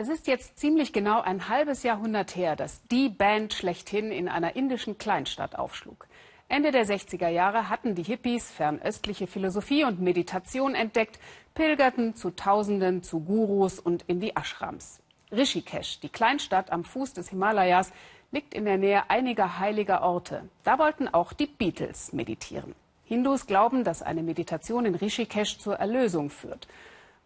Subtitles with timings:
[0.00, 4.54] Es ist jetzt ziemlich genau ein halbes Jahrhundert her, dass die Band schlechthin in einer
[4.54, 6.06] indischen Kleinstadt aufschlug.
[6.46, 11.18] Ende der 60er Jahre hatten die Hippies fernöstliche Philosophie und Meditation entdeckt,
[11.52, 15.00] pilgerten zu Tausenden zu Gurus und in die Ashrams.
[15.32, 17.90] Rishikesh, die Kleinstadt am Fuß des Himalayas,
[18.30, 20.48] liegt in der Nähe einiger heiliger Orte.
[20.62, 22.76] Da wollten auch die Beatles meditieren.
[23.02, 26.68] Hindus glauben, dass eine Meditation in Rishikesh zur Erlösung führt.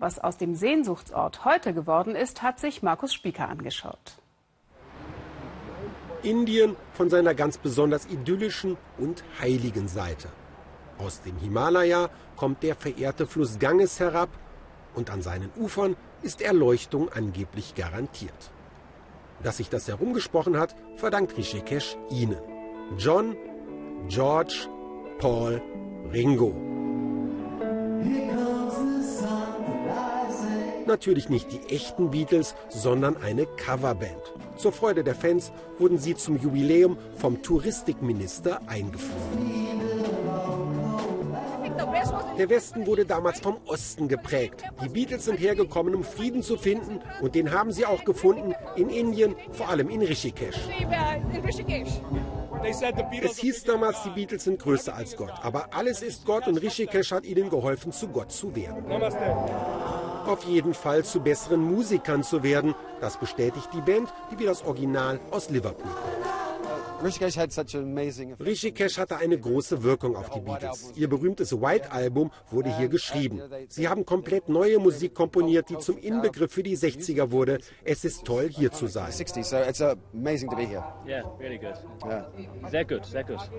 [0.02, 4.18] Was aus dem Sehnsuchtsort heute geworden ist, hat sich Markus Spieker angeschaut.
[6.24, 10.26] Indien von seiner ganz besonders idyllischen und heiligen Seite.
[10.98, 14.30] Aus dem Himalaya kommt der verehrte Fluss Ganges herab
[14.96, 18.50] und an seinen Ufern ist Erleuchtung angeblich garantiert.
[19.44, 22.40] Dass sich das herumgesprochen hat, verdankt Rishikesh ihnen.
[22.98, 23.36] John,
[24.08, 24.66] George,
[25.20, 25.62] Paul,
[26.12, 26.56] Ringo.
[30.86, 34.32] Natürlich nicht die echten Beatles, sondern eine Coverband.
[34.56, 39.62] Zur Freude der Fans wurden sie zum Jubiläum vom Touristikminister eingeflogen.
[42.38, 44.64] Der Westen wurde damals vom Osten geprägt.
[44.82, 47.00] Die Beatles sind hergekommen, um Frieden zu finden.
[47.20, 50.56] Und den haben sie auch gefunden in Indien, vor allem in Rishikesh.
[53.24, 55.32] Es hieß damals, die Beatles sind größer als Gott.
[55.42, 58.84] Aber alles ist Gott und Rishikesh hat ihnen geholfen, zu Gott zu werden
[60.26, 62.74] auf jeden Fall zu besseren Musikern zu werden.
[63.00, 65.90] Das bestätigt die Band, die wie das Original aus Liverpool.
[68.38, 70.92] Rishikesh hatte eine große Wirkung auf die Beatles.
[70.94, 73.42] Ihr berühmtes White Album wurde hier geschrieben.
[73.68, 77.58] Sie haben komplett neue Musik komponiert, die zum Inbegriff für die 60er wurde.
[77.82, 79.10] Es ist toll, hier zu sein.
[82.70, 83.50] Sehr gut, sehr gut.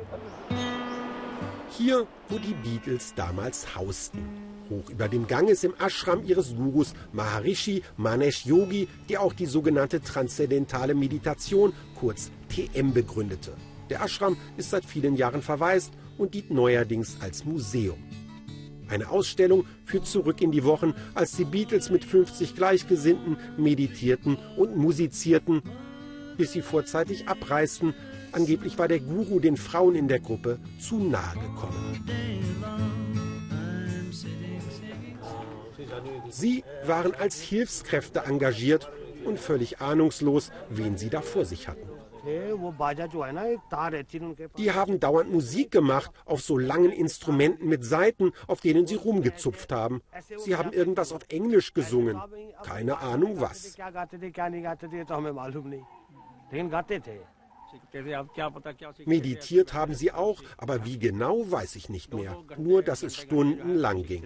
[1.69, 7.83] Hier, wo die Beatles damals hausten hoch über dem Ganges im Ashram ihres Gurus Maharishi
[7.97, 13.53] Manesh Yogi, der auch die sogenannte transzendentale Meditation, kurz TM, begründete.
[13.89, 17.97] Der Ashram ist seit vielen Jahren verwaist und dient neuerdings als Museum.
[18.89, 24.75] Eine Ausstellung führt zurück in die Wochen, als die Beatles mit 50 Gleichgesinnten meditierten und
[24.77, 25.61] musizierten,
[26.37, 27.93] bis sie vorzeitig abreisten.
[28.33, 32.03] Angeblich war der Guru den Frauen in der Gruppe zu nahe gekommen.
[36.29, 38.89] Sie waren als Hilfskräfte engagiert
[39.25, 41.87] und völlig ahnungslos, wen sie da vor sich hatten.
[44.57, 49.71] Die haben dauernd Musik gemacht auf so langen Instrumenten mit Saiten, auf denen sie rumgezupft
[49.73, 50.01] haben.
[50.37, 52.17] Sie haben irgendwas auf Englisch gesungen.
[52.63, 53.75] Keine Ahnung was.
[59.05, 62.37] Meditiert haben sie auch, aber wie genau weiß ich nicht mehr.
[62.57, 64.23] Nur, dass es stundenlang ging.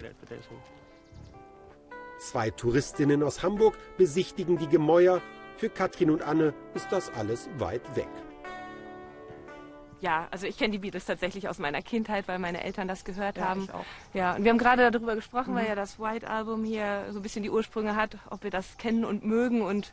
[2.18, 5.22] Zwei Touristinnen aus Hamburg besichtigen die Gemäuer.
[5.56, 8.08] Für Katrin und Anne ist das alles weit weg.
[10.00, 13.36] Ja, also ich kenne die Beatles tatsächlich aus meiner Kindheit, weil meine Eltern das gehört
[13.36, 13.64] ja, haben.
[13.64, 13.84] Ich auch.
[14.14, 15.58] Ja, und wir haben gerade darüber gesprochen, mhm.
[15.58, 18.76] weil ja das White Album hier so ein bisschen die Ursprünge hat, ob wir das
[18.76, 19.92] kennen und mögen und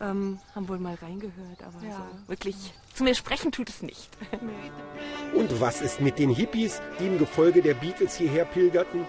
[0.00, 1.96] ähm, haben wohl mal reingehört, aber ja.
[1.96, 2.56] so wirklich
[2.94, 4.08] zu mir sprechen tut es nicht.
[5.34, 9.04] und was ist mit den Hippies, die im Gefolge der Beatles hierher pilgerten?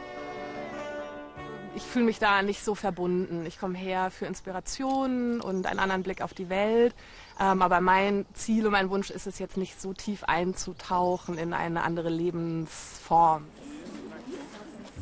[1.79, 3.45] ich fühle mich da nicht so verbunden.
[3.45, 6.93] Ich komme her für Inspirationen und einen anderen Blick auf die Welt.
[7.39, 11.53] Ähm, aber mein Ziel und mein Wunsch ist es jetzt nicht so tief einzutauchen in
[11.53, 13.45] eine andere Lebensform.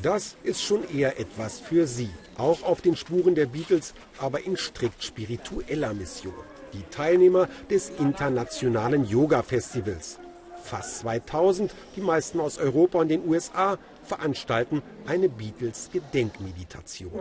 [0.01, 2.09] Das ist schon eher etwas für Sie.
[2.37, 6.33] Auch auf den Spuren der Beatles, aber in strikt spiritueller Mission.
[6.73, 10.19] Die Teilnehmer des Internationalen Yoga Festivals.
[10.63, 17.11] Fast 2000, die meisten aus Europa und den USA, veranstalten eine Beatles-Gedenkmeditation.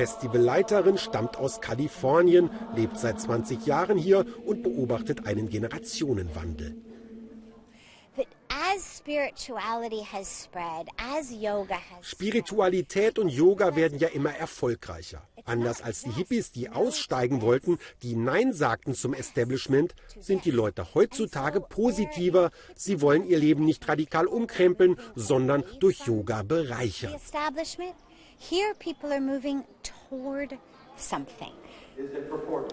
[0.00, 6.74] Festivalleiterin stammt aus Kalifornien, lebt seit 20 Jahren hier und beobachtet einen Generationenwandel.
[12.00, 15.22] Spiritualität und Yoga werden ja immer erfolgreicher.
[15.44, 20.94] Anders als die Hippies, die aussteigen wollten, die Nein sagten zum Establishment, sind die Leute
[20.94, 22.52] heutzutage positiver.
[22.74, 27.12] Sie wollen ihr Leben nicht radikal umkrempeln, sondern durch Yoga bereichern.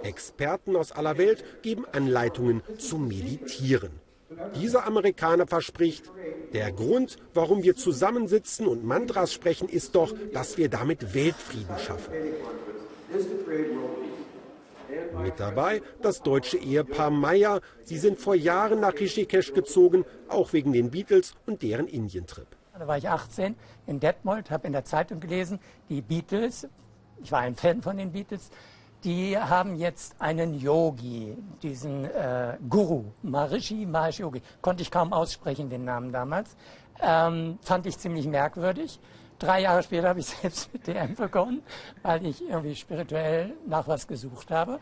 [0.03, 3.91] Experten aus aller Welt geben Anleitungen zum Meditieren.
[4.55, 6.11] Dieser Amerikaner verspricht,
[6.53, 12.13] der Grund, warum wir zusammensitzen und Mantras sprechen, ist doch, dass wir damit Weltfrieden schaffen.
[15.21, 17.61] Mit dabei das deutsche Ehepaar Meyer.
[17.83, 22.47] Sie sind vor Jahren nach Rishikesh gezogen, auch wegen den Beatles und deren Indientrip.
[22.77, 23.55] Da war ich 18
[23.87, 26.67] in Detmold, habe in der Zeitung gelesen, die Beatles,
[27.23, 28.49] ich war ein Fan von den Beatles,
[29.03, 34.41] die haben jetzt einen Yogi, diesen äh, Guru, Maharishi Mahesh Yogi.
[34.61, 36.55] Konnte ich kaum aussprechen, den Namen damals.
[37.01, 38.99] Ähm, fand ich ziemlich merkwürdig.
[39.39, 41.61] Drei Jahre später habe ich selbst mit DM begonnen,
[42.01, 44.79] weil ich irgendwie spirituell nach was gesucht habe.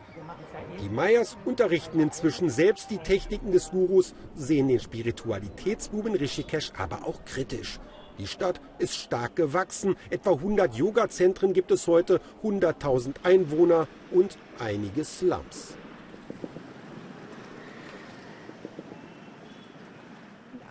[0.80, 7.22] Die Meyers unterrichten inzwischen selbst die Techniken des Gurus, sehen den Spiritualitätsbuben Rishikesh aber auch
[7.26, 7.78] kritisch.
[8.18, 9.96] Die Stadt ist stark gewachsen.
[10.10, 15.74] Etwa 100 Yoga-Zentren gibt es heute, 100.000 Einwohner und einige Slums.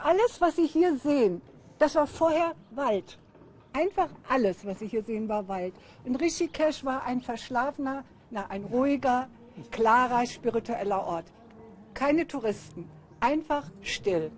[0.01, 1.41] Alles, was Sie hier sehen,
[1.79, 3.17] das war vorher Wald.
[3.73, 5.73] Einfach alles, was Sie hier sehen, war Wald.
[6.03, 9.27] Und Rishikesh war ein verschlafener, na, ein ruhiger,
[9.71, 11.25] klarer, spiritueller Ort.
[11.93, 12.89] Keine Touristen,
[13.19, 14.31] einfach still.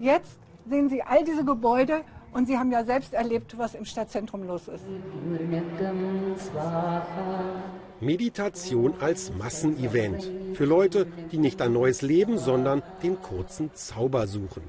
[0.00, 4.44] Jetzt sehen Sie all diese Gebäude und Sie haben ja selbst erlebt, was im Stadtzentrum
[4.44, 4.84] los ist.
[8.00, 10.30] Meditation als Massenevent.
[10.54, 14.62] Für Leute, die nicht ein neues Leben, sondern den kurzen Zauber suchen.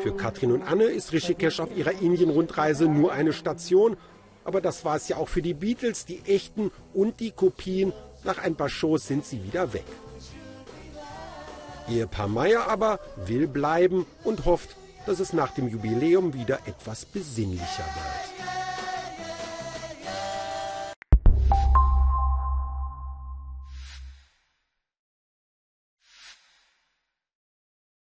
[0.00, 3.96] Für Katrin und Anne ist Rishikesh auf ihrer Indien-Rundreise nur eine Station.
[4.44, 7.92] Aber das war es ja auch für die Beatles, die echten und die Kopien.
[8.24, 9.84] Nach ein paar Shows sind sie wieder weg.
[11.88, 14.76] Ehepaar Meyer aber will bleiben und hofft,
[15.06, 18.33] dass es nach dem Jubiläum wieder etwas besinnlicher wird.